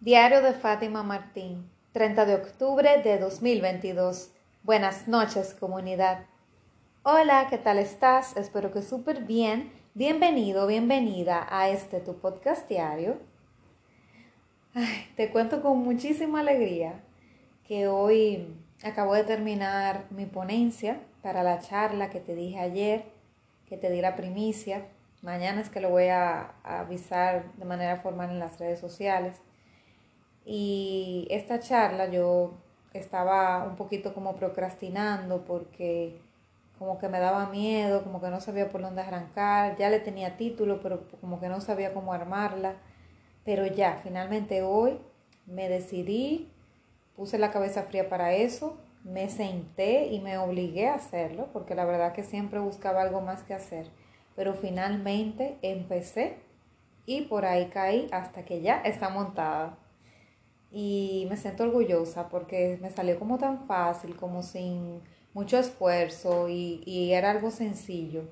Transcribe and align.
Diario 0.00 0.42
de 0.42 0.52
Fátima 0.52 1.02
Martín, 1.02 1.70
30 1.92 2.26
de 2.26 2.34
octubre 2.34 3.00
de 3.02 3.18
2022. 3.18 4.32
Buenas 4.62 5.08
noches, 5.08 5.54
comunidad. 5.58 6.26
Hola, 7.04 7.46
¿qué 7.48 7.56
tal 7.56 7.78
estás? 7.78 8.36
Espero 8.36 8.70
que 8.70 8.82
súper 8.82 9.22
bien. 9.22 9.72
Bienvenido, 9.94 10.66
bienvenida 10.66 11.46
a 11.48 11.70
este 11.70 12.00
tu 12.00 12.18
podcast 12.18 12.68
diario. 12.68 13.18
Te 15.16 15.30
cuento 15.30 15.62
con 15.62 15.78
muchísima 15.78 16.40
alegría 16.40 17.00
que 17.66 17.88
hoy 17.88 18.54
acabo 18.82 19.14
de 19.14 19.24
terminar 19.24 20.04
mi 20.10 20.26
ponencia 20.26 21.00
para 21.22 21.42
la 21.42 21.60
charla 21.60 22.10
que 22.10 22.20
te 22.20 22.34
dije 22.34 22.58
ayer, 22.58 23.06
que 23.66 23.78
te 23.78 23.90
di 23.90 24.02
la 24.02 24.16
primicia. 24.16 24.86
Mañana 25.22 25.62
es 25.62 25.70
que 25.70 25.80
lo 25.80 25.88
voy 25.88 26.08
a 26.08 26.52
avisar 26.62 27.50
de 27.54 27.64
manera 27.64 27.96
formal 27.96 28.28
en 28.28 28.38
las 28.38 28.58
redes 28.58 28.80
sociales. 28.80 29.40
Y 30.44 31.26
esta 31.30 31.60
charla 31.60 32.10
yo 32.10 32.54
estaba 32.92 33.64
un 33.64 33.76
poquito 33.76 34.14
como 34.14 34.36
procrastinando 34.36 35.44
porque 35.44 36.20
como 36.78 36.98
que 36.98 37.08
me 37.08 37.20
daba 37.20 37.46
miedo, 37.46 38.02
como 38.02 38.20
que 38.20 38.28
no 38.28 38.40
sabía 38.40 38.68
por 38.68 38.82
dónde 38.82 39.02
arrancar, 39.02 39.76
ya 39.78 39.90
le 39.90 40.00
tenía 40.00 40.36
título, 40.36 40.80
pero 40.80 41.08
como 41.20 41.40
que 41.40 41.48
no 41.48 41.60
sabía 41.60 41.94
cómo 41.94 42.12
armarla. 42.12 42.74
Pero 43.44 43.66
ya, 43.66 44.00
finalmente 44.02 44.62
hoy 44.62 44.98
me 45.46 45.68
decidí, 45.68 46.50
puse 47.16 47.38
la 47.38 47.50
cabeza 47.50 47.84
fría 47.84 48.08
para 48.08 48.34
eso, 48.34 48.78
me 49.04 49.28
senté 49.28 50.06
y 50.06 50.20
me 50.20 50.38
obligué 50.38 50.88
a 50.88 50.94
hacerlo, 50.94 51.48
porque 51.52 51.74
la 51.74 51.84
verdad 51.84 52.12
que 52.12 52.22
siempre 52.22 52.58
buscaba 52.58 53.02
algo 53.02 53.20
más 53.20 53.42
que 53.42 53.54
hacer. 53.54 53.88
Pero 54.34 54.54
finalmente 54.54 55.58
empecé 55.62 56.38
y 57.06 57.22
por 57.22 57.44
ahí 57.44 57.66
caí 57.66 58.08
hasta 58.12 58.44
que 58.44 58.62
ya 58.62 58.80
está 58.80 59.10
montada 59.10 59.78
y 60.74 61.28
me 61.30 61.36
siento 61.36 61.62
orgullosa 61.62 62.28
porque 62.28 62.78
me 62.82 62.90
salió 62.90 63.16
como 63.16 63.38
tan 63.38 63.66
fácil, 63.68 64.16
como 64.16 64.42
sin 64.42 65.00
mucho 65.32 65.56
esfuerzo 65.56 66.48
y, 66.48 66.82
y, 66.84 67.12
era 67.12 67.30
algo 67.30 67.52
sencillo, 67.52 68.24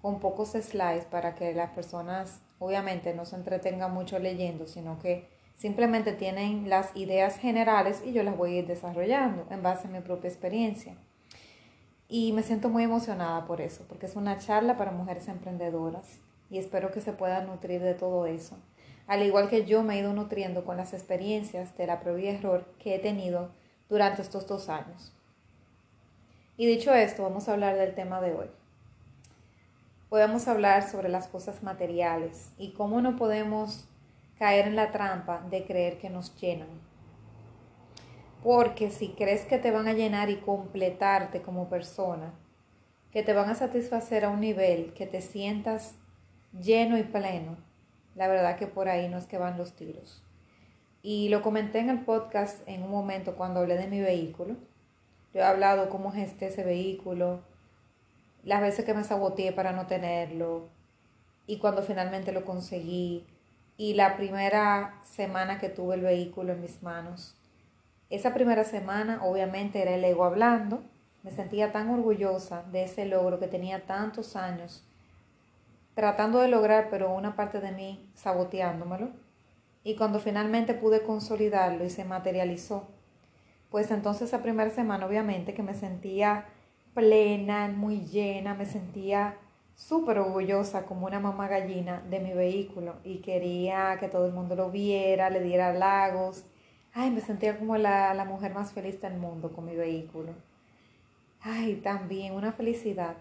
con 0.00 0.20
pocos 0.20 0.50
slides 0.52 1.06
para 1.06 1.34
que 1.34 1.52
las 1.54 1.70
personas 1.70 2.40
obviamente 2.60 3.14
no 3.14 3.24
se 3.24 3.34
entretengan 3.34 3.92
mucho 3.92 4.20
leyendo, 4.20 4.68
sino 4.68 5.00
que 5.00 5.28
simplemente 5.56 6.12
tienen 6.12 6.68
las 6.70 6.96
ideas 6.96 7.36
generales 7.36 8.00
y 8.06 8.12
yo 8.12 8.22
las 8.22 8.36
voy 8.36 8.54
a 8.54 8.58
ir 8.60 8.66
desarrollando 8.68 9.46
en 9.50 9.64
base 9.64 9.88
a 9.88 9.90
mi 9.90 9.98
propia 9.98 10.30
experiencia. 10.30 10.96
Y 12.08 12.32
me 12.32 12.44
siento 12.44 12.68
muy 12.68 12.84
emocionada 12.84 13.44
por 13.44 13.60
eso, 13.60 13.84
porque 13.88 14.06
es 14.06 14.14
una 14.14 14.38
charla 14.38 14.76
para 14.76 14.92
mujeres 14.92 15.26
emprendedoras 15.26 16.20
y 16.48 16.58
espero 16.58 16.92
que 16.92 17.00
se 17.00 17.12
puedan 17.12 17.48
nutrir 17.48 17.82
de 17.82 17.94
todo 17.94 18.26
eso 18.26 18.56
al 19.08 19.22
igual 19.22 19.48
que 19.48 19.64
yo 19.64 19.82
me 19.82 19.94
he 19.94 20.00
ido 20.00 20.12
nutriendo 20.12 20.64
con 20.64 20.76
las 20.76 20.92
experiencias 20.92 21.76
de 21.78 21.86
la 21.86 21.98
prueba 21.98 22.20
y 22.20 22.28
error 22.28 22.66
que 22.78 22.94
he 22.94 22.98
tenido 22.98 23.50
durante 23.88 24.20
estos 24.20 24.46
dos 24.46 24.68
años. 24.68 25.12
Y 26.58 26.66
dicho 26.66 26.92
esto, 26.92 27.22
vamos 27.22 27.48
a 27.48 27.54
hablar 27.54 27.76
del 27.76 27.94
tema 27.94 28.20
de 28.20 28.34
hoy. 28.34 28.46
Hoy 30.10 30.20
hablar 30.20 30.88
sobre 30.88 31.08
las 31.08 31.26
cosas 31.26 31.62
materiales 31.62 32.52
y 32.58 32.72
cómo 32.72 33.00
no 33.00 33.16
podemos 33.16 33.88
caer 34.38 34.66
en 34.66 34.76
la 34.76 34.92
trampa 34.92 35.40
de 35.50 35.64
creer 35.64 35.98
que 35.98 36.10
nos 36.10 36.38
llenan. 36.38 36.68
Porque 38.42 38.90
si 38.90 39.08
crees 39.08 39.46
que 39.46 39.58
te 39.58 39.70
van 39.70 39.88
a 39.88 39.94
llenar 39.94 40.28
y 40.28 40.36
completarte 40.36 41.40
como 41.40 41.68
persona, 41.68 42.34
que 43.10 43.22
te 43.22 43.32
van 43.32 43.48
a 43.48 43.54
satisfacer 43.54 44.26
a 44.26 44.30
un 44.30 44.40
nivel 44.40 44.92
que 44.92 45.06
te 45.06 45.22
sientas 45.22 45.94
lleno 46.52 46.98
y 46.98 47.04
pleno, 47.04 47.67
la 48.18 48.26
verdad 48.26 48.56
que 48.56 48.66
por 48.66 48.88
ahí 48.88 49.08
no 49.08 49.16
es 49.16 49.26
que 49.26 49.38
van 49.38 49.56
los 49.56 49.74
tiros. 49.74 50.24
Y 51.02 51.28
lo 51.28 51.40
comenté 51.40 51.78
en 51.78 51.88
el 51.88 52.00
podcast 52.00 52.68
en 52.68 52.82
un 52.82 52.90
momento 52.90 53.36
cuando 53.36 53.60
hablé 53.60 53.78
de 53.78 53.86
mi 53.86 54.00
vehículo. 54.00 54.56
Yo 55.32 55.40
he 55.40 55.44
hablado 55.44 55.88
cómo 55.88 56.10
gesté 56.10 56.48
ese 56.48 56.64
vehículo, 56.64 57.42
las 58.42 58.60
veces 58.60 58.84
que 58.84 58.92
me 58.92 59.04
saboteé 59.04 59.52
para 59.52 59.70
no 59.70 59.86
tenerlo 59.86 60.68
y 61.46 61.58
cuando 61.58 61.82
finalmente 61.82 62.32
lo 62.32 62.44
conseguí 62.44 63.24
y 63.76 63.94
la 63.94 64.16
primera 64.16 64.98
semana 65.04 65.60
que 65.60 65.68
tuve 65.68 65.94
el 65.94 66.00
vehículo 66.00 66.54
en 66.54 66.60
mis 66.60 66.82
manos. 66.82 67.36
Esa 68.10 68.34
primera 68.34 68.64
semana 68.64 69.24
obviamente 69.24 69.80
era 69.80 69.94
el 69.94 70.04
ego 70.04 70.24
hablando, 70.24 70.82
me 71.22 71.30
sentía 71.30 71.70
tan 71.70 71.88
orgullosa 71.90 72.64
de 72.72 72.82
ese 72.82 73.04
logro 73.04 73.38
que 73.38 73.46
tenía 73.46 73.86
tantos 73.86 74.34
años 74.34 74.87
tratando 75.98 76.38
de 76.38 76.46
lograr, 76.46 76.90
pero 76.90 77.12
una 77.12 77.34
parte 77.34 77.60
de 77.60 77.72
mí 77.72 78.08
saboteándomelo. 78.14 79.08
Y 79.82 79.96
cuando 79.96 80.20
finalmente 80.20 80.72
pude 80.72 81.02
consolidarlo 81.02 81.84
y 81.84 81.90
se 81.90 82.04
materializó, 82.04 82.86
pues 83.68 83.90
entonces 83.90 84.28
esa 84.28 84.40
primera 84.40 84.70
semana 84.70 85.06
obviamente 85.06 85.54
que 85.54 85.64
me 85.64 85.74
sentía 85.74 86.44
plena, 86.94 87.66
muy 87.66 88.02
llena, 88.02 88.54
me 88.54 88.64
sentía 88.64 89.38
súper 89.74 90.20
orgullosa 90.20 90.86
como 90.86 91.06
una 91.06 91.18
mamá 91.18 91.48
gallina 91.48 92.00
de 92.08 92.20
mi 92.20 92.32
vehículo 92.32 92.94
y 93.02 93.16
quería 93.16 93.96
que 93.98 94.06
todo 94.06 94.26
el 94.26 94.32
mundo 94.32 94.54
lo 94.54 94.70
viera, 94.70 95.30
le 95.30 95.40
diera 95.40 95.70
halagos. 95.70 96.44
Ay, 96.94 97.10
me 97.10 97.20
sentía 97.20 97.58
como 97.58 97.76
la, 97.76 98.14
la 98.14 98.24
mujer 98.24 98.54
más 98.54 98.70
feliz 98.70 99.00
del 99.00 99.16
mundo 99.16 99.50
con 99.50 99.64
mi 99.64 99.74
vehículo. 99.74 100.30
Ay, 101.40 101.80
también 101.82 102.34
una 102.34 102.52
felicidad 102.52 103.16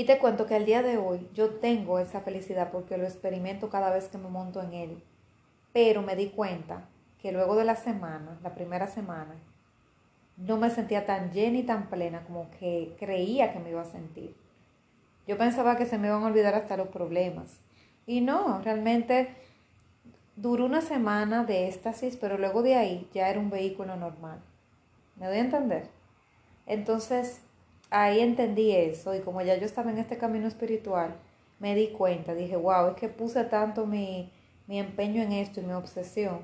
y 0.00 0.04
te 0.04 0.18
cuento 0.18 0.46
que 0.46 0.54
al 0.54 0.64
día 0.64 0.82
de 0.82 0.96
hoy 0.96 1.28
yo 1.34 1.50
tengo 1.50 1.98
esa 1.98 2.22
felicidad 2.22 2.70
porque 2.72 2.96
lo 2.96 3.04
experimento 3.04 3.68
cada 3.68 3.90
vez 3.90 4.08
que 4.08 4.16
me 4.16 4.30
monto 4.30 4.62
en 4.62 4.72
él. 4.72 5.02
Pero 5.74 6.00
me 6.00 6.16
di 6.16 6.28
cuenta 6.28 6.88
que 7.20 7.32
luego 7.32 7.54
de 7.54 7.66
la 7.66 7.76
semana, 7.76 8.38
la 8.42 8.54
primera 8.54 8.86
semana, 8.86 9.34
no 10.38 10.56
me 10.56 10.70
sentía 10.70 11.04
tan 11.04 11.32
llena 11.32 11.58
y 11.58 11.64
tan 11.64 11.90
plena 11.90 12.24
como 12.24 12.50
que 12.52 12.96
creía 12.98 13.52
que 13.52 13.58
me 13.58 13.68
iba 13.68 13.82
a 13.82 13.92
sentir. 13.92 14.34
Yo 15.26 15.36
pensaba 15.36 15.76
que 15.76 15.84
se 15.84 15.98
me 15.98 16.08
iban 16.08 16.22
a 16.22 16.28
olvidar 16.28 16.54
hasta 16.54 16.78
los 16.78 16.88
problemas. 16.88 17.60
Y 18.06 18.22
no, 18.22 18.62
realmente 18.62 19.36
duró 20.34 20.64
una 20.64 20.80
semana 20.80 21.44
de 21.44 21.68
éxtasis, 21.68 22.16
pero 22.16 22.38
luego 22.38 22.62
de 22.62 22.76
ahí 22.76 23.06
ya 23.12 23.28
era 23.28 23.38
un 23.38 23.50
vehículo 23.50 23.96
normal. 23.96 24.40
¿Me 25.16 25.26
doy 25.26 25.36
a 25.36 25.40
entender? 25.40 25.88
Entonces, 26.64 27.42
ahí 27.90 28.20
entendí 28.20 28.72
eso 28.72 29.14
y 29.14 29.20
como 29.20 29.42
ya 29.42 29.56
yo 29.56 29.66
estaba 29.66 29.90
en 29.90 29.98
este 29.98 30.16
camino 30.16 30.46
espiritual, 30.46 31.14
me 31.58 31.74
di 31.74 31.88
cuenta, 31.88 32.34
dije, 32.34 32.56
wow, 32.56 32.88
es 32.88 32.96
que 32.96 33.08
puse 33.08 33.44
tanto 33.44 33.86
mi, 33.86 34.32
mi 34.66 34.78
empeño 34.78 35.22
en 35.22 35.32
esto 35.32 35.60
y 35.60 35.64
mi 35.64 35.72
obsesión 35.72 36.40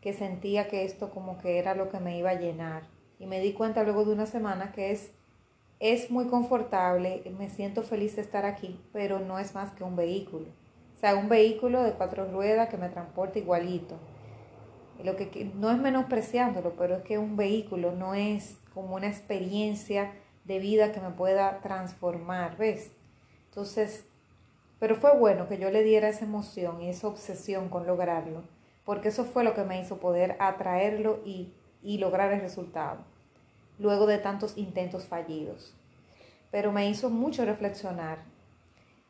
que 0.00 0.12
sentía 0.12 0.68
que 0.68 0.84
esto 0.84 1.10
como 1.10 1.38
que 1.38 1.58
era 1.58 1.74
lo 1.74 1.88
que 1.88 2.00
me 2.00 2.16
iba 2.16 2.30
a 2.30 2.38
llenar. 2.38 2.82
Y 3.18 3.26
me 3.26 3.40
di 3.40 3.52
cuenta 3.52 3.82
luego 3.82 4.04
de 4.04 4.12
una 4.12 4.26
semana 4.26 4.72
que 4.72 4.92
es, 4.92 5.12
es 5.78 6.10
muy 6.10 6.26
confortable, 6.26 7.22
me 7.38 7.50
siento 7.50 7.82
feliz 7.82 8.16
de 8.16 8.22
estar 8.22 8.46
aquí, 8.46 8.80
pero 8.92 9.18
no 9.18 9.38
es 9.38 9.54
más 9.54 9.72
que 9.72 9.84
un 9.84 9.96
vehículo. 9.96 10.46
O 10.96 10.98
sea, 10.98 11.16
un 11.16 11.28
vehículo 11.28 11.82
de 11.82 11.92
cuatro 11.92 12.30
ruedas 12.30 12.68
que 12.68 12.76
me 12.76 12.88
transporta 12.88 13.38
igualito. 13.38 13.96
Lo 15.02 15.16
que 15.16 15.50
no 15.54 15.70
es 15.70 15.78
menospreciándolo, 15.78 16.74
pero 16.76 16.96
es 16.96 17.02
que 17.02 17.18
un 17.18 17.36
vehículo 17.36 17.92
no 17.92 18.14
es 18.14 18.58
como 18.74 18.96
una 18.96 19.08
experiencia 19.08 20.12
de 20.50 20.58
vida 20.58 20.90
que 20.90 21.00
me 21.00 21.10
pueda 21.10 21.60
transformar, 21.60 22.56
¿ves? 22.56 22.90
Entonces, 23.50 24.04
pero 24.80 24.96
fue 24.96 25.16
bueno 25.16 25.48
que 25.48 25.58
yo 25.58 25.70
le 25.70 25.84
diera 25.84 26.08
esa 26.08 26.24
emoción 26.24 26.82
y 26.82 26.88
esa 26.88 27.06
obsesión 27.06 27.68
con 27.68 27.86
lograrlo, 27.86 28.42
porque 28.84 29.10
eso 29.10 29.24
fue 29.24 29.44
lo 29.44 29.54
que 29.54 29.62
me 29.62 29.80
hizo 29.80 29.98
poder 29.98 30.34
atraerlo 30.40 31.20
y, 31.24 31.52
y 31.84 31.98
lograr 31.98 32.32
el 32.32 32.40
resultado, 32.40 32.98
luego 33.78 34.06
de 34.06 34.18
tantos 34.18 34.58
intentos 34.58 35.04
fallidos. 35.04 35.72
Pero 36.50 36.72
me 36.72 36.90
hizo 36.90 37.10
mucho 37.10 37.44
reflexionar. 37.44 38.18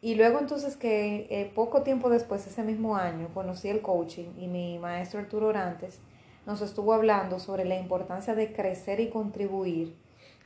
Y 0.03 0.17
luego 0.17 0.41
entonces 0.41 0.77
que 0.77 1.27
eh, 1.31 1.51
poco 1.55 1.81
tiempo 1.81 2.11
después, 2.11 2.47
ese 2.47 2.63
mismo 2.63 2.97
año, 2.97 3.29
conocí 3.33 3.71
el 3.71 3.81
coaching 3.81 4.29
y 4.39 4.47
mi 4.47 4.79
maestro 4.79 5.21
Arturo 5.21 5.47
Orantes 5.47 6.01
nos 6.45 6.61
estuvo 6.61 6.93
hablando 6.93 7.39
sobre 7.39 7.65
la 7.65 7.79
importancia 7.79 8.35
de 8.35 8.53
crecer 8.53 9.01
y 9.01 9.09
contribuir 9.09 9.95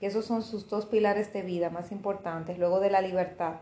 esos 0.06 0.24
son 0.24 0.42
sus 0.42 0.68
dos 0.68 0.86
pilares 0.86 1.32
de 1.32 1.42
vida 1.42 1.70
más 1.70 1.92
importantes, 1.92 2.58
luego 2.58 2.80
de 2.80 2.90
la 2.90 3.00
libertad. 3.00 3.56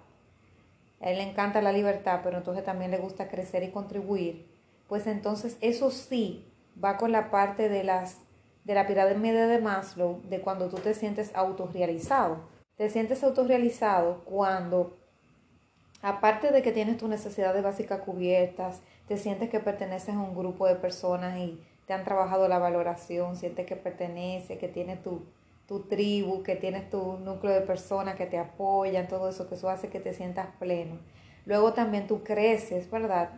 A 1.00 1.10
él 1.10 1.18
le 1.18 1.24
encanta 1.24 1.62
la 1.62 1.72
libertad, 1.72 2.20
pero 2.22 2.38
entonces 2.38 2.64
también 2.64 2.90
le 2.90 2.98
gusta 2.98 3.28
crecer 3.28 3.62
y 3.62 3.70
contribuir. 3.70 4.46
Pues 4.88 5.06
entonces 5.06 5.56
eso 5.60 5.90
sí 5.90 6.46
va 6.82 6.96
con 6.96 7.12
la 7.12 7.30
parte 7.30 7.68
de 7.68 7.84
las 7.84 8.18
de 8.64 8.74
la 8.74 8.86
pirámide 8.86 9.46
de 9.46 9.60
Maslow, 9.60 10.20
de 10.28 10.40
cuando 10.40 10.68
tú 10.68 10.76
te 10.76 10.94
sientes 10.94 11.32
autorrealizado. 11.34 12.38
Te 12.76 12.88
sientes 12.90 13.22
autorrealizado 13.24 14.24
cuando, 14.24 14.96
aparte 16.00 16.52
de 16.52 16.62
que 16.62 16.72
tienes 16.72 16.96
tus 16.96 17.08
necesidades 17.08 17.62
básicas 17.62 18.00
cubiertas, 18.00 18.80
te 19.08 19.16
sientes 19.16 19.50
que 19.50 19.60
perteneces 19.60 20.14
a 20.14 20.18
un 20.20 20.36
grupo 20.36 20.66
de 20.66 20.76
personas 20.76 21.36
y 21.38 21.60
te 21.86 21.92
han 21.92 22.04
trabajado 22.04 22.48
la 22.48 22.58
valoración, 22.58 23.36
sientes 23.36 23.66
que 23.66 23.76
pertenece, 23.76 24.58
que 24.58 24.68
tiene 24.68 24.96
tu, 24.96 25.22
tu 25.72 25.80
tribu, 25.80 26.42
que 26.42 26.54
tienes 26.54 26.90
tu 26.90 27.16
núcleo 27.18 27.54
de 27.54 27.62
personas 27.62 28.16
que 28.16 28.26
te 28.26 28.36
apoyan, 28.36 29.08
todo 29.08 29.30
eso, 29.30 29.48
que 29.48 29.54
eso 29.54 29.70
hace 29.70 29.88
que 29.88 30.00
te 30.00 30.12
sientas 30.12 30.48
pleno. 30.58 30.98
Luego 31.46 31.72
también 31.72 32.06
tú 32.06 32.22
creces, 32.22 32.90
¿verdad? 32.90 33.30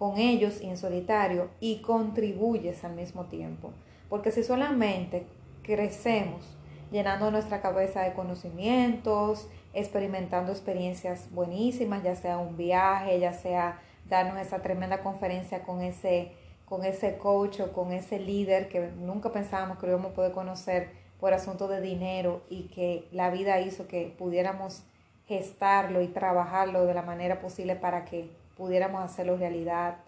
con 0.00 0.16
ellos 0.16 0.62
y 0.62 0.70
en 0.70 0.78
solitario 0.78 1.50
y 1.60 1.82
contribuyes 1.82 2.84
al 2.84 2.94
mismo 2.94 3.26
tiempo. 3.26 3.70
Porque 4.08 4.32
si 4.32 4.42
solamente 4.42 5.26
crecemos 5.62 6.56
llenando 6.90 7.30
nuestra 7.30 7.60
cabeza 7.60 8.00
de 8.00 8.14
conocimientos, 8.14 9.46
experimentando 9.74 10.52
experiencias 10.52 11.28
buenísimas, 11.32 12.02
ya 12.02 12.16
sea 12.16 12.38
un 12.38 12.56
viaje, 12.56 13.20
ya 13.20 13.34
sea 13.34 13.78
darnos 14.08 14.38
esa 14.38 14.62
tremenda 14.62 15.02
conferencia 15.02 15.64
con 15.64 15.82
ese, 15.82 16.32
con 16.64 16.84
ese 16.84 17.18
coach 17.18 17.60
o 17.60 17.72
con 17.72 17.92
ese 17.92 18.18
líder 18.18 18.68
que 18.68 18.88
nunca 18.96 19.30
pensábamos 19.32 19.78
que 19.78 19.86
íbamos 19.86 20.12
a 20.12 20.14
poder 20.14 20.32
conocer 20.32 20.99
por 21.20 21.34
asunto 21.34 21.68
de 21.68 21.80
dinero 21.80 22.42
y 22.48 22.64
que 22.64 23.06
la 23.12 23.30
vida 23.30 23.60
hizo 23.60 23.86
que 23.86 24.14
pudiéramos 24.18 24.82
gestarlo 25.26 26.00
y 26.02 26.08
trabajarlo 26.08 26.86
de 26.86 26.94
la 26.94 27.02
manera 27.02 27.40
posible 27.40 27.76
para 27.76 28.04
que 28.04 28.30
pudiéramos 28.56 29.02
hacerlo 29.02 29.36
realidad. 29.36 29.98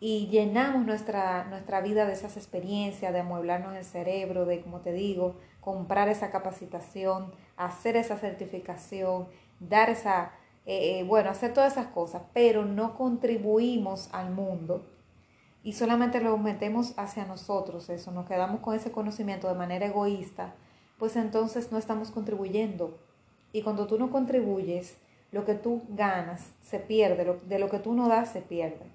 Y 0.00 0.28
llenamos 0.28 0.84
nuestra, 0.84 1.44
nuestra 1.44 1.80
vida 1.80 2.06
de 2.06 2.14
esas 2.14 2.36
experiencias, 2.36 3.12
de 3.12 3.20
amueblarnos 3.20 3.76
el 3.76 3.84
cerebro, 3.84 4.46
de, 4.46 4.60
como 4.60 4.80
te 4.80 4.92
digo, 4.92 5.36
comprar 5.60 6.08
esa 6.08 6.30
capacitación, 6.30 7.32
hacer 7.56 7.96
esa 7.96 8.16
certificación, 8.16 9.28
dar 9.60 9.90
esa, 9.90 10.32
eh, 10.66 11.00
eh, 11.00 11.04
bueno, 11.04 11.30
hacer 11.30 11.52
todas 11.52 11.72
esas 11.72 11.88
cosas, 11.88 12.22
pero 12.32 12.64
no 12.64 12.96
contribuimos 12.96 14.08
al 14.12 14.30
mundo 14.30 14.84
y 15.62 15.74
solamente 15.74 16.20
lo 16.20 16.36
metemos 16.38 16.94
hacia 16.96 17.26
nosotros, 17.26 17.88
eso, 17.90 18.10
nos 18.12 18.26
quedamos 18.26 18.60
con 18.60 18.74
ese 18.74 18.90
conocimiento 18.90 19.48
de 19.48 19.54
manera 19.54 19.86
egoísta, 19.86 20.54
pues 20.98 21.16
entonces 21.16 21.70
no 21.70 21.78
estamos 21.78 22.10
contribuyendo. 22.10 22.98
Y 23.52 23.62
cuando 23.62 23.86
tú 23.86 23.98
no 23.98 24.10
contribuyes, 24.10 24.96
lo 25.32 25.44
que 25.44 25.54
tú 25.54 25.82
ganas 25.90 26.52
se 26.62 26.78
pierde, 26.78 27.38
de 27.46 27.58
lo 27.58 27.68
que 27.68 27.78
tú 27.78 27.94
no 27.94 28.08
das 28.08 28.30
se 28.32 28.40
pierde. 28.40 28.86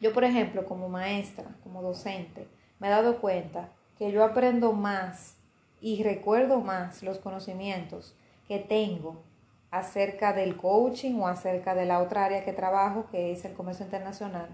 Yo, 0.00 0.12
por 0.12 0.24
ejemplo, 0.24 0.66
como 0.66 0.88
maestra, 0.88 1.46
como 1.62 1.82
docente, 1.82 2.46
me 2.78 2.88
he 2.88 2.90
dado 2.90 3.20
cuenta 3.20 3.70
que 3.98 4.12
yo 4.12 4.24
aprendo 4.24 4.72
más 4.72 5.36
y 5.80 6.02
recuerdo 6.02 6.60
más 6.60 7.02
los 7.02 7.18
conocimientos 7.18 8.14
que 8.46 8.58
tengo 8.58 9.16
acerca 9.70 10.32
del 10.32 10.56
coaching 10.56 11.18
o 11.18 11.28
acerca 11.28 11.74
de 11.74 11.86
la 11.86 12.00
otra 12.00 12.26
área 12.26 12.44
que 12.44 12.52
trabajo, 12.52 13.06
que 13.10 13.32
es 13.32 13.44
el 13.44 13.54
comercio 13.54 13.84
internacional, 13.84 14.48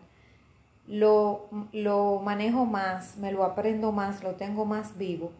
lo, 0.92 1.46
lo 1.72 2.20
manejo 2.22 2.66
más, 2.66 3.16
me 3.16 3.32
lo 3.32 3.44
aprendo 3.44 3.92
más, 3.92 4.22
lo 4.22 4.32
tengo 4.32 4.66
más 4.66 4.98
vivo 4.98 5.30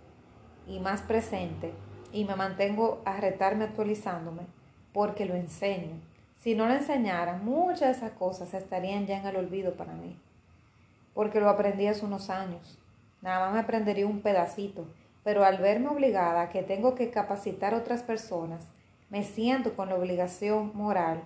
y 0.67 0.79
más 0.79 1.03
presente 1.03 1.75
y 2.11 2.25
me 2.25 2.37
mantengo 2.37 3.03
a 3.05 3.19
retarme 3.19 3.65
actualizándome 3.65 4.45
porque 4.95 5.27
lo 5.27 5.35
enseño. 5.35 6.01
Si 6.37 6.55
no 6.55 6.67
lo 6.67 6.73
enseñara, 6.73 7.37
muchas 7.37 7.81
de 7.81 7.91
esas 7.91 8.13
cosas 8.13 8.55
estarían 8.55 9.07
ya 9.07 9.19
en 9.19 9.27
el 9.27 9.37
olvido 9.37 9.75
para 9.75 9.93
mí, 9.93 10.19
porque 11.13 11.39
lo 11.39 11.51
aprendí 11.51 11.87
hace 11.87 12.07
unos 12.07 12.31
años. 12.31 12.79
Nada 13.21 13.41
más 13.41 13.53
me 13.53 13.61
aprendería 13.61 14.07
un 14.07 14.23
pedacito, 14.23 14.87
pero 15.23 15.45
al 15.45 15.59
verme 15.59 15.89
obligada 15.89 16.41
a 16.41 16.49
que 16.49 16.63
tengo 16.63 16.95
que 16.95 17.11
capacitar 17.11 17.75
a 17.75 17.79
otras 17.79 18.03
personas, 18.03 18.69
me 19.11 19.23
siento 19.23 19.77
con 19.77 19.91
la 19.91 19.97
obligación 19.97 20.73
moral 20.75 21.25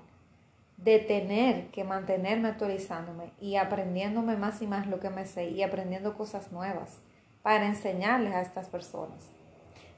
de 0.76 0.98
tener 0.98 1.68
que 1.68 1.84
mantenerme 1.84 2.48
actualizándome 2.48 3.32
y 3.40 3.56
aprendiéndome 3.56 4.36
más 4.36 4.60
y 4.62 4.66
más 4.66 4.86
lo 4.86 5.00
que 5.00 5.10
me 5.10 5.26
sé 5.26 5.50
y 5.50 5.62
aprendiendo 5.62 6.14
cosas 6.14 6.52
nuevas 6.52 6.98
para 7.42 7.66
enseñarles 7.66 8.34
a 8.34 8.42
estas 8.42 8.68
personas, 8.68 9.30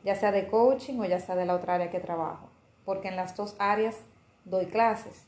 ya 0.04 0.14
sea 0.14 0.32
de 0.32 0.48
coaching 0.48 0.98
o 1.00 1.04
ya 1.04 1.18
sea 1.18 1.34
de 1.34 1.46
la 1.46 1.54
otra 1.54 1.74
área 1.74 1.90
que 1.90 1.98
trabajo, 1.98 2.48
porque 2.84 3.08
en 3.08 3.16
las 3.16 3.36
dos 3.36 3.56
áreas 3.58 3.96
doy 4.44 4.66
clases. 4.66 5.24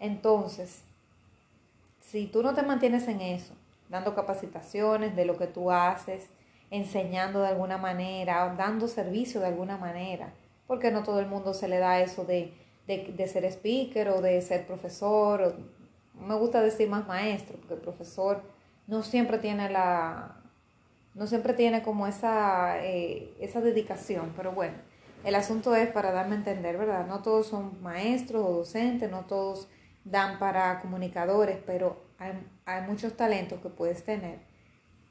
Entonces, 0.00 0.82
si 2.00 2.26
tú 2.26 2.42
no 2.42 2.54
te 2.54 2.62
mantienes 2.62 3.08
en 3.08 3.20
eso, 3.20 3.54
dando 3.88 4.14
capacitaciones 4.14 5.14
de 5.16 5.24
lo 5.24 5.36
que 5.36 5.46
tú 5.46 5.70
haces, 5.70 6.28
enseñando 6.70 7.42
de 7.42 7.48
alguna 7.48 7.78
manera, 7.78 8.54
dando 8.56 8.88
servicio 8.88 9.40
de 9.40 9.48
alguna 9.48 9.76
manera, 9.76 10.32
porque 10.66 10.90
no 10.90 11.02
todo 11.02 11.20
el 11.20 11.26
mundo 11.26 11.54
se 11.54 11.68
le 11.68 11.78
da 11.78 12.00
eso 12.00 12.24
de 12.24 12.52
de, 12.86 13.28
ser 13.28 13.44
speaker 13.44 14.08
o 14.08 14.20
de 14.20 14.40
ser 14.42 14.66
profesor. 14.66 15.56
me 16.14 16.34
gusta 16.34 16.60
decir 16.60 16.88
más 16.88 17.06
maestro, 17.06 17.56
porque 17.58 17.74
el 17.74 17.80
profesor 17.80 18.42
no 18.86 19.02
siempre 19.02 19.38
tiene 19.38 19.70
la, 19.70 20.36
no 21.14 21.26
siempre 21.26 21.54
tiene 21.54 21.82
como 21.82 22.06
esa, 22.06 22.84
eh, 22.84 23.34
esa 23.40 23.60
dedicación, 23.60 24.32
pero 24.36 24.52
bueno, 24.52 24.74
el 25.24 25.34
asunto 25.34 25.74
es 25.74 25.88
para 25.90 26.12
darme 26.12 26.34
a 26.34 26.38
entender, 26.38 26.76
¿verdad? 26.76 27.06
No 27.06 27.22
todos 27.22 27.46
son 27.46 27.82
maestros 27.82 28.44
o 28.44 28.52
docentes, 28.52 29.10
no 29.10 29.22
todos 29.24 29.68
dan 30.04 30.38
para 30.38 30.80
comunicadores, 30.80 31.58
pero 31.64 32.02
hay, 32.18 32.32
hay 32.66 32.82
muchos 32.82 33.16
talentos 33.16 33.60
que 33.60 33.70
puedes 33.70 34.04
tener. 34.04 34.38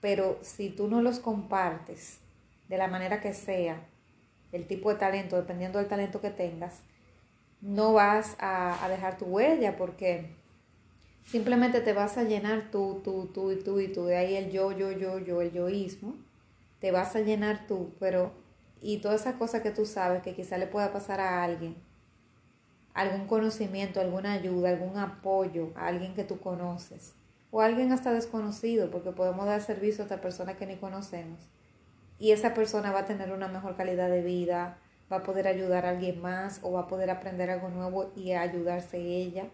Pero 0.02 0.38
si 0.42 0.70
tú 0.70 0.88
no 0.88 1.02
los 1.02 1.20
compartes 1.20 2.20
de 2.68 2.78
la 2.78 2.88
manera 2.88 3.22
que 3.22 3.34
sea, 3.34 3.82
el 4.52 4.68
tipo 4.68 4.92
de 4.92 4.98
talento, 4.98 5.36
dependiendo 5.36 5.80
del 5.80 5.88
talento 5.88 6.22
que 6.22 6.30
tengas, 6.30 6.84
no 7.64 7.94
vas 7.94 8.36
a, 8.40 8.88
dejar 8.90 9.18
tu 9.18 9.26
huella 9.26 9.78
porque 9.78 10.30
simplemente 11.26 11.80
te 11.80 11.94
vas 11.94 12.18
a 12.18 12.24
llenar 12.24 12.70
tú, 12.72 13.02
tú, 13.04 13.32
tú 13.34 13.52
y 13.52 13.56
tú 13.56 13.80
y 13.80 13.88
tú. 13.88 14.06
De 14.06 14.18
ahí 14.18 14.36
el 14.36 14.52
yo, 14.52 14.72
yo, 14.74 14.92
yo, 14.92 15.18
yo, 15.20 15.42
el 15.42 15.52
yoísmo. 15.52 16.16
Te 16.80 16.92
vas 16.92 17.16
a 17.16 17.22
llenar 17.22 17.66
tú, 17.66 17.94
pero 17.98 18.34
y 18.82 18.98
todas 18.98 19.22
esas 19.22 19.36
cosas 19.36 19.62
que 19.62 19.72
tú 19.72 19.86
sabes 19.86 20.22
que 20.22 20.36
quizá 20.36 20.58
le 20.58 20.68
pueda 20.68 20.92
pasar 20.92 21.22
a 21.22 21.42
alguien, 21.42 21.78
algún 22.94 23.26
conocimiento, 23.28 24.02
alguna 24.02 24.34
ayuda, 24.34 24.68
algún 24.68 24.98
apoyo 24.98 25.72
a 25.76 25.88
alguien 25.88 26.14
que 26.14 26.26
tú 26.26 26.42
conoces 26.42 27.14
o 27.52 27.62
a 27.62 27.66
alguien 27.68 27.94
hasta 27.94 28.12
desconocido, 28.12 28.92
porque 28.92 29.12
podemos 29.12 29.46
dar 29.46 29.62
servicio 29.62 30.04
a 30.04 30.06
otra 30.08 30.20
persona 30.20 30.58
que 30.58 30.66
ni 30.66 30.76
conocemos. 30.76 31.40
Y 32.20 32.32
esa 32.32 32.54
persona 32.54 32.92
va 32.92 33.02
a 33.02 33.06
tener 33.06 33.32
una 33.32 33.48
mejor 33.48 33.78
calidad 33.78 34.10
de 34.10 34.22
vida, 34.22 34.78
va 35.12 35.18
a 35.18 35.24
poder 35.24 35.48
ayudar 35.48 35.86
a 35.86 35.90
alguien 35.90 36.22
más 36.22 36.60
o 36.64 36.72
va 36.72 36.82
a 36.82 36.88
poder 36.88 37.10
aprender 37.10 37.50
algo 37.50 37.70
nuevo 37.70 38.12
y 38.16 38.34
ayudarse 38.34 38.98
ella. 38.98 39.48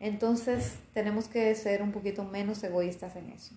Entonces 0.00 0.80
tenemos 0.94 1.28
que 1.28 1.54
ser 1.54 1.82
un 1.82 1.92
poquito 1.92 2.24
menos 2.24 2.62
egoístas 2.64 3.14
en 3.16 3.30
eso. 3.30 3.54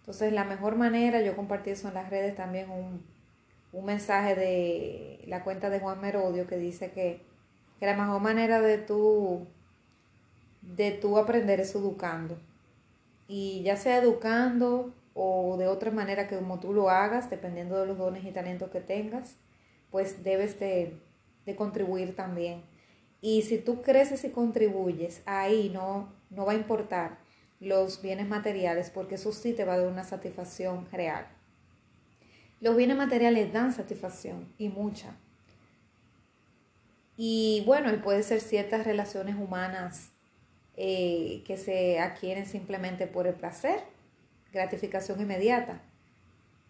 Entonces 0.00 0.32
la 0.32 0.44
mejor 0.44 0.76
manera, 0.76 1.20
yo 1.20 1.36
compartí 1.36 1.70
eso 1.70 1.88
en 1.88 1.94
las 1.94 2.10
redes 2.10 2.34
también 2.34 2.70
un, 2.70 3.04
mensaje 3.84 4.34
de 4.34 5.24
la 5.26 5.44
cuenta 5.44 5.70
de 5.70 5.80
Juan 5.80 6.00
Merodio 6.00 6.46
que 6.46 6.56
dice 6.56 6.90
que, 6.90 7.22
que 7.78 7.86
la 7.86 7.96
mejor 7.96 8.20
manera 8.20 8.60
de 8.60 8.78
tú, 8.78 9.46
de 10.60 10.90
tú 10.90 11.18
aprender 11.18 11.60
es 11.60 11.74
educando. 11.74 12.38
Y 13.28 13.62
ya 13.62 13.76
sea 13.76 13.98
educando 13.98 14.92
o 15.14 15.56
de 15.56 15.68
otra 15.68 15.90
manera 15.90 16.28
que 16.28 16.36
como 16.36 16.60
tú 16.60 16.72
lo 16.72 16.90
hagas, 16.90 17.30
dependiendo 17.30 17.78
de 17.78 17.86
los 17.86 17.98
dones 17.98 18.24
y 18.24 18.32
talentos 18.32 18.70
que 18.70 18.80
tengas, 18.80 19.36
pues 19.92 20.24
debes 20.24 20.58
de, 20.58 20.98
contribuir 21.56 22.16
también. 22.16 22.62
Y 23.20 23.42
si 23.42 23.58
tú 23.58 23.82
creces 23.82 24.24
y 24.24 24.30
contribuyes, 24.30 25.22
ahí 25.26 25.70
no, 25.72 26.12
no 26.30 26.44
va 26.44 26.52
a 26.52 26.56
importar 26.56 27.18
los 27.60 28.02
bienes 28.02 28.26
materiales 28.26 28.90
porque 28.90 29.14
eso 29.14 29.32
sí 29.32 29.52
te 29.52 29.64
va 29.64 29.74
a 29.74 29.78
dar 29.78 29.86
una 29.86 30.02
satisfacción 30.02 30.88
real. 30.90 31.28
Los 32.60 32.74
bienes 32.74 32.96
materiales 32.96 33.52
dan 33.52 33.72
satisfacción 33.72 34.52
y 34.58 34.68
mucha. 34.68 35.14
Y 37.16 37.62
bueno, 37.66 37.92
y 37.92 37.98
puede 37.98 38.22
ser 38.22 38.40
ciertas 38.40 38.84
relaciones 38.84 39.36
humanas 39.36 40.10
eh, 40.76 41.44
que 41.46 41.56
se 41.56 42.00
adquieren 42.00 42.46
simplemente 42.46 43.06
por 43.06 43.26
el 43.26 43.34
placer, 43.34 43.80
gratificación 44.52 45.20
inmediata 45.20 45.82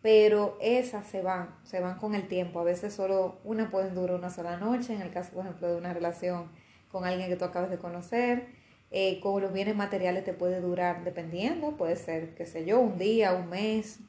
pero 0.02 0.58
esas 0.60 1.06
se 1.06 1.22
van, 1.22 1.54
se 1.64 1.80
van 1.80 1.98
con 1.98 2.14
el 2.14 2.28
tiempo. 2.28 2.60
A 2.60 2.64
veces 2.64 2.92
solo 2.92 3.38
una 3.44 3.70
puede 3.70 3.90
durar 3.90 4.16
una 4.18 4.30
sola 4.30 4.56
noche, 4.56 4.94
en 4.94 5.02
el 5.02 5.12
caso, 5.12 5.32
por 5.32 5.44
ejemplo, 5.44 5.68
de 5.68 5.76
una 5.76 5.94
relación 5.94 6.48
con 6.90 7.04
alguien 7.04 7.28
que 7.28 7.36
tú 7.36 7.44
acabas 7.44 7.70
de 7.70 7.78
conocer. 7.78 8.46
Eh, 8.90 9.20
con 9.20 9.40
los 9.40 9.52
bienes 9.52 9.74
materiales 9.76 10.24
te 10.24 10.34
puede 10.34 10.60
durar, 10.60 11.04
dependiendo, 11.04 11.76
puede 11.78 11.96
ser, 11.96 12.34
qué 12.34 12.44
sé 12.44 12.66
yo, 12.66 12.78
un 12.80 12.98
día, 12.98 13.32
un 13.32 13.48
mes, 13.48 14.00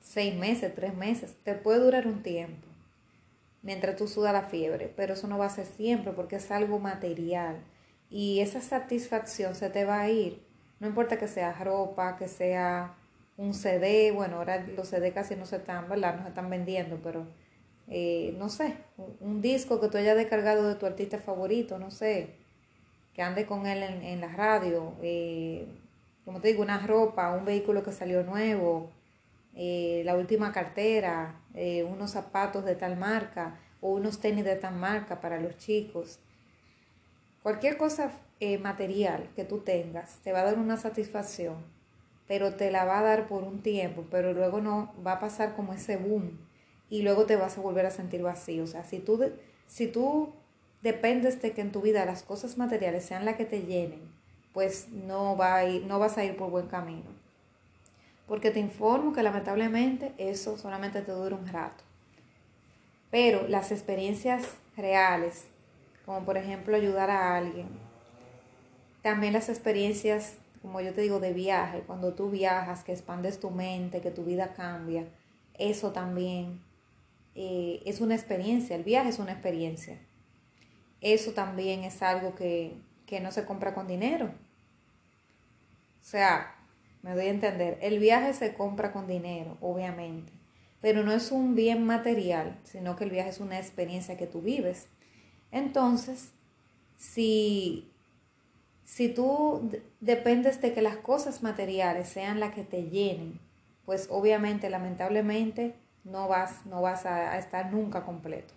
seis 0.00 0.34
meses, 0.34 0.74
tres 0.74 0.94
meses, 0.94 1.36
te 1.44 1.54
puede 1.54 1.78
durar 1.78 2.08
un 2.08 2.22
tiempo 2.22 2.66
mientras 3.62 3.96
tú 3.96 4.08
sudas 4.08 4.32
la 4.32 4.42
fiebre, 4.42 4.92
pero 4.94 5.14
eso 5.14 5.28
no 5.28 5.38
va 5.38 5.46
a 5.46 5.50
ser 5.50 5.66
siempre 5.66 6.12
porque 6.12 6.36
es 6.36 6.50
algo 6.50 6.78
material 6.78 7.56
y 8.10 8.40
esa 8.40 8.60
satisfacción 8.60 9.54
se 9.54 9.70
te 9.70 9.84
va 9.84 10.00
a 10.00 10.10
ir, 10.10 10.42
no 10.80 10.88
importa 10.88 11.18
que 11.18 11.28
sea 11.28 11.52
ropa, 11.52 12.16
que 12.16 12.28
sea 12.28 12.94
un 13.36 13.54
CD, 13.54 14.12
bueno, 14.12 14.36
ahora 14.36 14.66
los 14.76 14.88
CD 14.88 15.12
casi 15.12 15.36
no 15.36 15.46
se 15.46 15.56
están, 15.56 15.88
¿verdad? 15.88 16.16
No 16.16 16.22
se 16.22 16.28
están 16.28 16.50
vendiendo, 16.50 17.00
pero 17.02 17.26
eh, 17.88 18.34
no 18.38 18.48
sé, 18.48 18.76
un, 19.20 19.42
disco 19.42 19.80
que 19.80 19.88
tú 19.88 19.98
hayas 19.98 20.16
descargado 20.16 20.68
de 20.68 20.74
tu 20.76 20.86
artista 20.86 21.18
favorito, 21.18 21.78
no 21.78 21.90
sé, 21.90 22.30
que 23.14 23.22
ande 23.22 23.46
con 23.46 23.66
él 23.66 23.82
en, 23.82 24.20
la 24.20 24.28
radio, 24.28 24.94
eh, 25.02 25.66
como 26.24 26.40
te 26.40 26.48
digo, 26.48 26.62
una 26.62 26.78
ropa, 26.86 27.32
un 27.32 27.44
vehículo 27.44 27.82
que 27.82 27.92
salió 27.92 28.22
nuevo, 28.22 28.90
eh, 29.54 30.02
la 30.04 30.16
última 30.16 30.52
cartera, 30.52 31.40
unos 31.86 32.12
zapatos 32.12 32.64
de 32.64 32.74
tal 32.74 32.96
marca 32.96 33.58
o 33.82 33.90
unos 33.90 34.20
tenis 34.20 34.44
de 34.44 34.56
tal 34.56 34.76
marca 34.76 35.20
para 35.20 35.38
los 35.38 35.58
chicos. 35.58 36.18
Cualquier 37.42 37.76
cosa 37.76 38.12
eh, 38.38 38.58
material 38.58 39.28
que 39.34 39.44
tú 39.44 39.58
tengas 39.58 40.20
te 40.22 40.32
va 40.32 40.40
a 40.40 40.44
dar 40.44 40.58
una 40.58 40.76
satisfacción, 40.76 41.56
pero 42.28 42.54
te 42.54 42.70
la 42.70 42.84
va 42.84 43.00
a 43.00 43.02
dar 43.02 43.26
por 43.28 43.42
un 43.42 43.62
tiempo, 43.62 44.04
pero 44.10 44.32
luego 44.32 44.60
no 44.60 44.92
va 45.04 45.12
a 45.12 45.20
pasar 45.20 45.54
como 45.54 45.72
ese 45.72 45.96
boom 45.96 46.38
y 46.88 47.02
luego 47.02 47.24
te 47.26 47.36
vas 47.36 47.56
a 47.58 47.60
volver 47.60 47.86
a 47.86 47.90
sentir 47.90 48.22
vacío. 48.22 48.64
O 48.64 48.66
sea, 48.66 48.84
si 48.84 48.98
tú, 48.98 49.18
si 49.66 49.86
tú 49.86 50.32
dependes 50.82 51.40
de 51.40 51.52
que 51.52 51.60
en 51.60 51.72
tu 51.72 51.80
vida 51.80 52.04
las 52.04 52.22
cosas 52.22 52.58
materiales 52.58 53.04
sean 53.04 53.24
las 53.24 53.36
que 53.36 53.44
te 53.44 53.62
llenen, 53.62 54.00
pues 54.52 54.88
no, 54.88 55.36
va 55.36 55.62
no 55.64 55.98
vas 55.98 56.18
a 56.18 56.24
ir 56.24 56.36
por 56.36 56.50
buen 56.50 56.66
camino. 56.66 57.10
Porque 58.26 58.50
te 58.50 58.60
informo 58.60 59.12
que 59.12 59.22
lamentablemente 59.22 60.12
eso 60.18 60.56
solamente 60.56 61.02
te 61.02 61.12
dura 61.12 61.36
un 61.36 61.46
rato. 61.46 61.82
Pero 63.10 63.46
las 63.48 63.72
experiencias 63.72 64.44
reales, 64.76 65.44
como 66.06 66.24
por 66.24 66.36
ejemplo 66.36 66.76
ayudar 66.76 67.10
a 67.10 67.36
alguien, 67.36 67.68
también 69.02 69.32
las 69.32 69.48
experiencias, 69.48 70.36
como 70.62 70.80
yo 70.80 70.94
te 70.94 71.02
digo, 71.02 71.18
de 71.20 71.32
viaje, 71.32 71.82
cuando 71.86 72.14
tú 72.14 72.30
viajas, 72.30 72.84
que 72.84 72.92
expandes 72.92 73.40
tu 73.40 73.50
mente, 73.50 74.00
que 74.00 74.12
tu 74.12 74.24
vida 74.24 74.54
cambia, 74.54 75.08
eso 75.58 75.92
también 75.92 76.62
eh, 77.34 77.82
es 77.84 78.00
una 78.00 78.14
experiencia, 78.14 78.76
el 78.76 78.84
viaje 78.84 79.10
es 79.10 79.18
una 79.18 79.32
experiencia. 79.32 79.98
Eso 81.00 81.32
también 81.32 81.82
es 81.82 82.00
algo 82.00 82.36
que, 82.36 82.76
que 83.06 83.20
no 83.20 83.32
se 83.32 83.44
compra 83.44 83.74
con 83.74 83.88
dinero. 83.88 84.26
O 86.00 86.04
sea, 86.04 86.54
me 87.02 87.14
doy 87.14 87.26
a 87.26 87.30
entender, 87.30 87.78
el 87.82 87.98
viaje 87.98 88.32
se 88.32 88.54
compra 88.54 88.92
con 88.92 89.08
dinero, 89.08 89.58
obviamente, 89.60 90.32
pero 90.80 91.02
no 91.02 91.12
es 91.12 91.32
un 91.32 91.56
bien 91.56 91.84
material, 91.84 92.58
sino 92.62 92.94
que 92.96 93.04
el 93.04 93.10
viaje 93.10 93.30
es 93.30 93.40
una 93.40 93.58
experiencia 93.58 94.16
que 94.16 94.26
tú 94.28 94.40
vives. 94.40 94.86
Entonces, 95.50 96.32
si 96.96 97.91
si 98.92 99.08
tú 99.08 99.70
dependes 100.00 100.60
de 100.60 100.74
que 100.74 100.82
las 100.82 100.96
cosas 100.96 101.42
materiales 101.42 102.08
sean 102.08 102.40
las 102.40 102.54
que 102.54 102.62
te 102.62 102.90
llenen, 102.90 103.40
pues 103.86 104.08
obviamente, 104.10 104.68
lamentablemente, 104.68 105.74
no 106.04 106.28
vas, 106.28 106.66
no 106.66 106.82
vas 106.82 107.06
a, 107.06 107.38
estar 107.38 107.72
nunca 107.72 108.04
completo. 108.04 108.52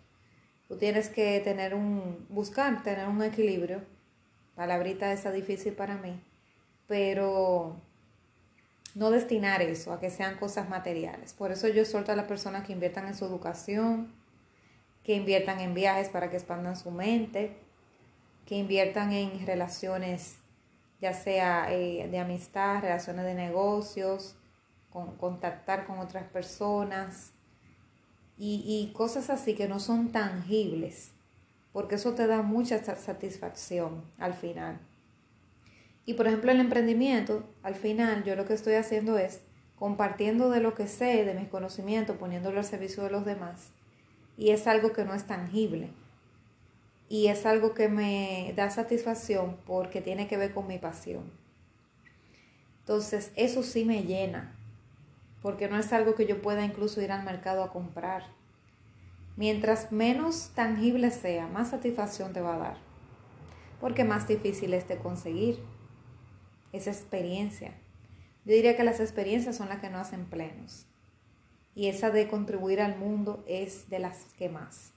Tú 0.67 0.75
tienes 0.75 1.07
que 1.07 1.39
tener 1.39 1.73
un, 1.73 2.25
buscar, 2.27 2.83
tener 2.83 3.07
un 3.07 3.23
equilibrio. 3.23 3.81
Palabrita 4.55 5.13
esa 5.13 5.31
difícil 5.31 5.71
para 5.71 5.95
mí, 5.95 6.19
pero 6.85 7.77
no 8.93 9.11
destinar 9.11 9.61
eso 9.61 9.93
a 9.93 10.01
que 10.01 10.09
sean 10.09 10.35
cosas 10.35 10.67
materiales. 10.67 11.31
Por 11.31 11.53
eso 11.53 11.69
yo 11.69 11.85
suelto 11.85 12.11
a 12.11 12.17
las 12.17 12.25
personas 12.25 12.65
que 12.67 12.73
inviertan 12.73 13.07
en 13.07 13.15
su 13.15 13.23
educación, 13.23 14.11
que 15.01 15.15
inviertan 15.15 15.61
en 15.61 15.73
viajes 15.73 16.09
para 16.09 16.29
que 16.29 16.35
expandan 16.35 16.75
su 16.75 16.91
mente, 16.91 17.55
que 18.45 18.55
inviertan 18.55 19.11
en 19.11 19.45
relaciones, 19.45 20.37
ya 21.01 21.13
sea 21.13 21.73
eh, 21.73 22.07
de 22.09 22.19
amistad, 22.19 22.81
relaciones 22.81 23.25
de 23.25 23.33
negocios, 23.33 24.35
con, 24.89 25.15
contactar 25.17 25.85
con 25.85 25.99
otras 25.99 26.25
personas 26.25 27.33
y, 28.37 28.63
y 28.65 28.93
cosas 28.93 29.29
así 29.29 29.55
que 29.55 29.67
no 29.67 29.79
son 29.79 30.11
tangibles, 30.11 31.11
porque 31.73 31.95
eso 31.95 32.13
te 32.13 32.27
da 32.27 32.41
mucha 32.41 32.83
satisfacción 32.95 34.03
al 34.17 34.33
final. 34.33 34.79
Y 36.05 36.13
por 36.13 36.27
ejemplo, 36.27 36.51
el 36.51 36.59
emprendimiento, 36.59 37.43
al 37.63 37.75
final 37.75 38.23
yo 38.23 38.35
lo 38.35 38.45
que 38.45 38.53
estoy 38.53 38.75
haciendo 38.75 39.17
es 39.17 39.41
compartiendo 39.75 40.51
de 40.51 40.61
lo 40.61 40.75
que 40.75 40.87
sé, 40.87 41.25
de 41.25 41.33
mis 41.33 41.49
conocimientos, 41.49 42.17
poniéndolo 42.17 42.59
al 42.59 42.65
servicio 42.65 43.03
de 43.03 43.09
los 43.09 43.25
demás. 43.25 43.71
Y 44.37 44.51
es 44.51 44.67
algo 44.67 44.93
que 44.93 45.03
no 45.03 45.13
es 45.13 45.25
tangible 45.25 45.89
y 47.07 47.27
es 47.27 47.45
algo 47.45 47.73
que 47.73 47.87
me 47.87 48.53
da 48.55 48.69
satisfacción 48.69 49.57
porque 49.65 50.01
tiene 50.01 50.27
que 50.27 50.37
ver 50.37 50.53
con 50.53 50.67
mi 50.67 50.79
pasión. 50.79 51.31
Entonces, 52.79 53.31
eso 53.35 53.63
sí 53.63 53.85
me 53.85 54.03
llena, 54.03 54.55
porque 55.41 55.67
no 55.67 55.77
es 55.77 55.91
algo 55.93 56.15
que 56.15 56.25
yo 56.25 56.41
pueda 56.41 56.65
incluso 56.65 57.01
ir 57.01 57.11
al 57.11 57.23
mercado 57.23 57.63
a 57.63 57.71
comprar. 57.71 58.23
Mientras 59.37 59.91
menos 59.91 60.51
tangible 60.55 61.11
sea, 61.11 61.47
más 61.47 61.69
satisfacción 61.69 62.31
te 62.33 62.41
va 62.41 62.55
a 62.55 62.59
dar, 62.59 62.77
porque 63.79 64.03
más 64.03 64.27
difícil 64.27 64.73
es 64.73 64.87
de 64.87 64.97
conseguir 64.97 65.59
esa 66.71 66.91
experiencia. 66.91 67.73
Yo 68.45 68.53
diría 68.53 68.77
que 68.77 68.83
las 68.83 68.99
experiencias 68.99 69.57
son 69.57 69.69
las 69.69 69.79
que 69.79 69.89
no 69.89 69.99
hacen 69.99 70.25
plenos, 70.25 70.85
y 71.75 71.87
esa 71.87 72.09
de 72.11 72.27
contribuir 72.27 72.81
al 72.81 72.97
mundo 72.97 73.43
es 73.47 73.89
de 73.89 73.99
las 73.99 74.25
que 74.37 74.49
más. 74.49 74.94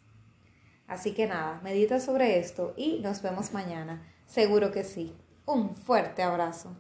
Así 0.89 1.13
que 1.13 1.27
nada, 1.27 1.61
medita 1.63 2.01
sobre 2.01 2.39
esto 2.39 2.73
y 2.77 3.01
nos 3.01 3.21
vemos 3.23 3.53
mañana. 3.53 4.03
Seguro 4.27 4.73
que 4.73 4.85
sí. 4.85 5.15
Un 5.45 5.75
fuerte 5.75 6.23
abrazo. 6.23 6.75